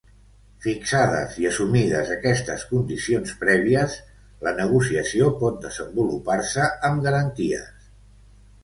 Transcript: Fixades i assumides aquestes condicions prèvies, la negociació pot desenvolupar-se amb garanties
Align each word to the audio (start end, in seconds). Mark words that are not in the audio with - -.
Fixades 0.65 1.35
i 1.41 1.45
assumides 1.49 2.09
aquestes 2.15 2.63
condicions 2.71 3.35
prèvies, 3.43 3.99
la 4.49 4.55
negociació 4.63 5.29
pot 5.45 5.63
desenvolupar-se 5.69 6.73
amb 6.91 7.07
garanties 7.09 7.91